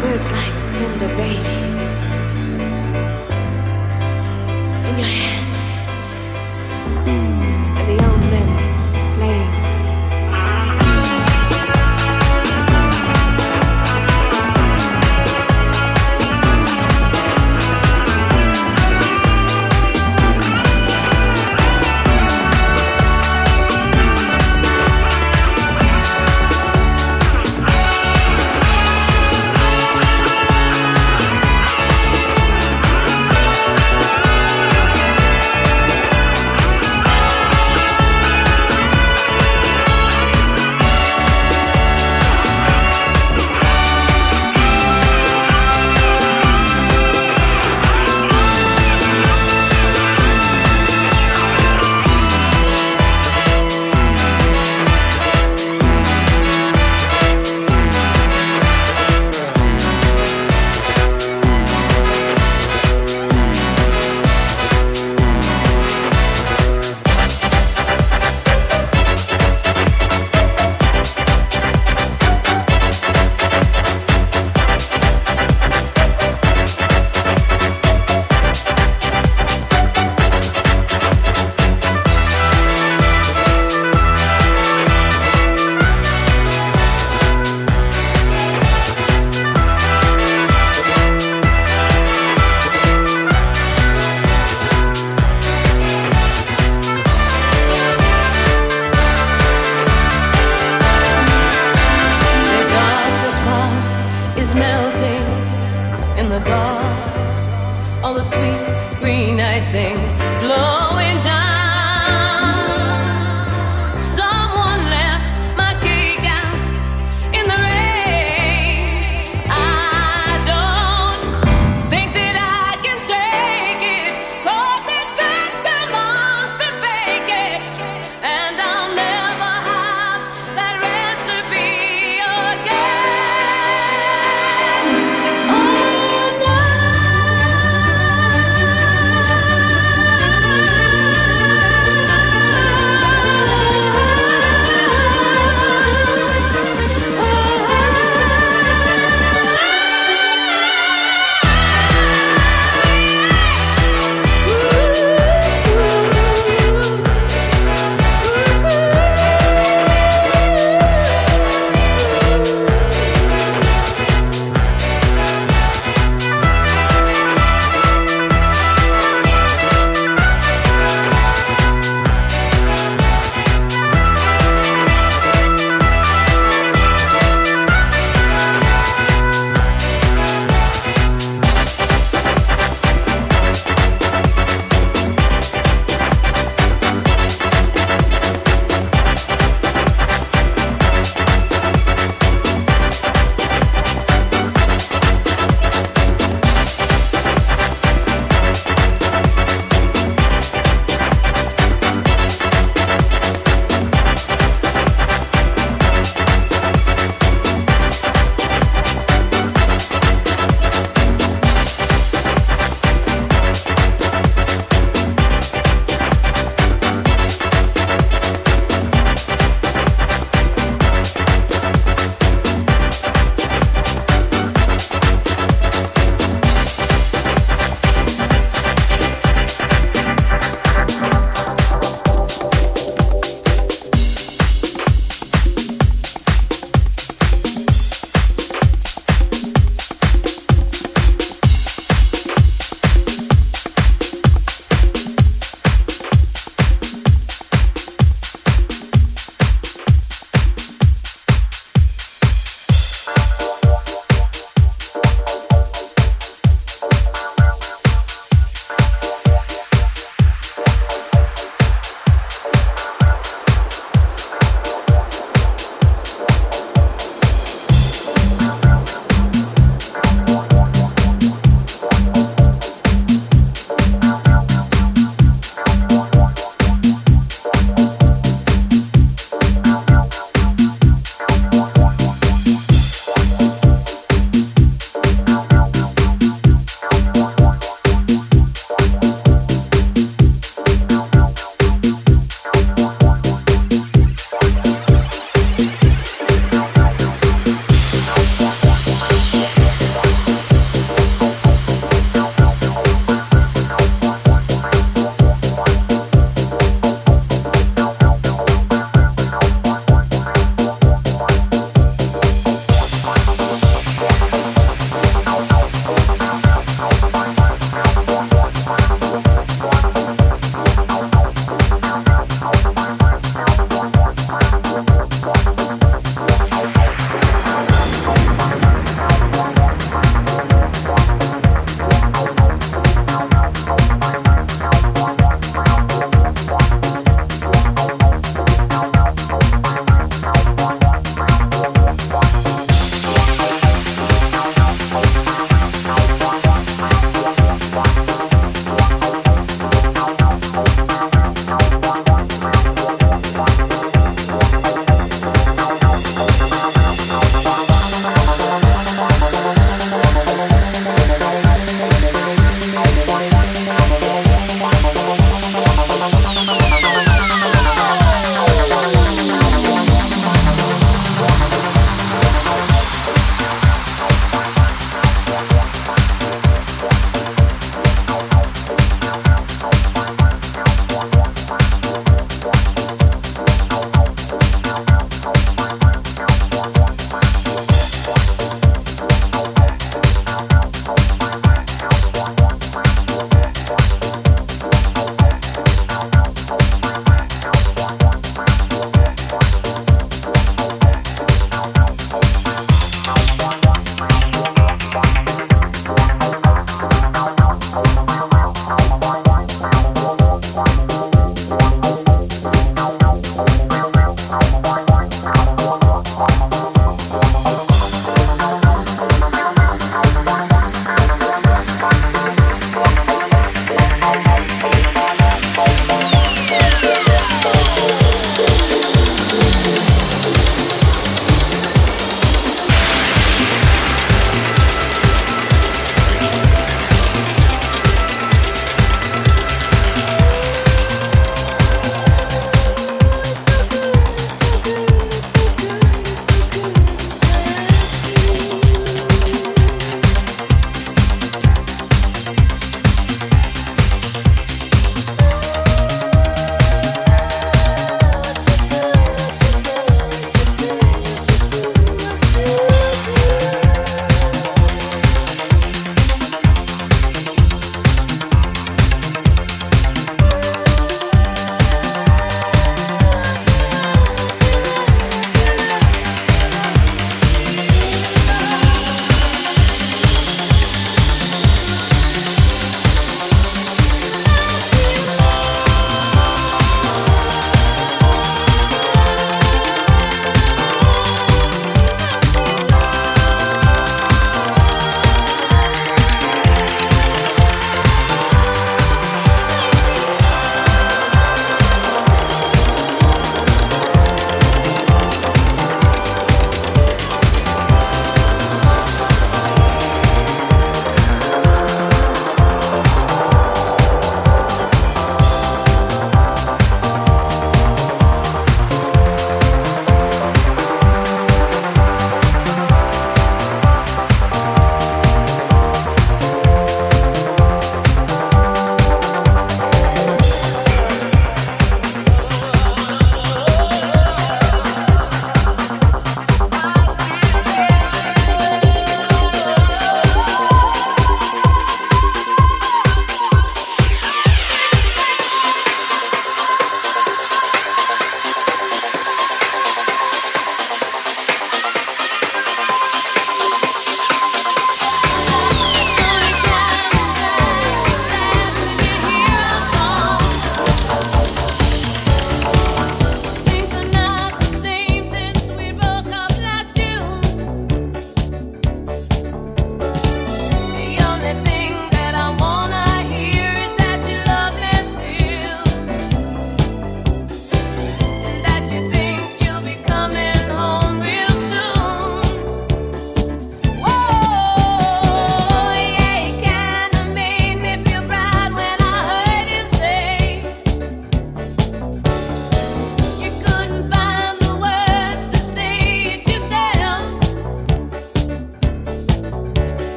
Birds 0.00 0.30
like 0.30 0.54
tender 0.74 1.08
babies. 1.16 2.13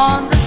on 0.00 0.30
the 0.30 0.39